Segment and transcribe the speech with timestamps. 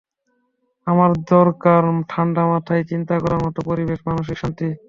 [0.87, 4.67] আমার দরকার ঠাণ্ডামাথায় চিন্তা করার মতো পরিবেশ, মানসিক শান্তি।